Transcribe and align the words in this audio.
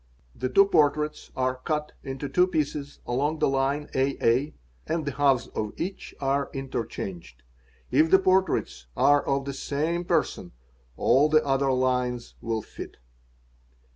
The 0.33 0.49
two 0.49 0.65
portraits 0.65 1.29
are 1.35 1.57
cut 1.63 1.91
into 2.01 2.27
two 2.27 2.47
pieces 2.47 3.01
along 3.05 3.37
the 3.37 3.47
line 3.47 3.87
aa 3.93 4.49
and 4.87 5.07
e 5.07 5.11
halves.of 5.15 5.73
each 5.79 6.15
are 6.19 6.49
interchanged. 6.53 7.43
If 7.91 8.09
the 8.09 8.17
portraits 8.17 8.87
are 8.97 9.23
of 9.23 9.45
the 9.45 9.53
same 9.53 10.03
rson 10.05 10.53
all 10.97 11.29
the 11.29 11.45
other 11.45 11.71
lines 11.71 12.33
will 12.41 12.63
fit. 12.63 12.97